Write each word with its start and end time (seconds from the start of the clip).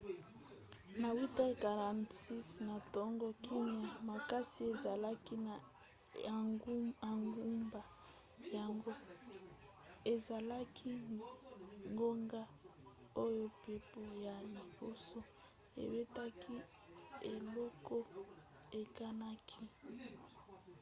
na 1.01 1.09
8:46 1.13 2.65
na 2.67 2.75
ntongo 2.85 3.27
kimya 3.45 3.89
makasi 4.09 4.59
ezalaki 4.73 5.35
na 5.47 5.55
engumba 7.09 7.81
yango 8.55 8.93
ezalaki 10.13 10.91
ngonga 11.91 12.41
oyo 13.23 13.45
mpepo 13.57 14.01
ya 14.25 14.35
liboso 14.53 15.19
ebetaki 15.83 16.55
eloko 17.33 17.97
ekanaki 18.81 19.63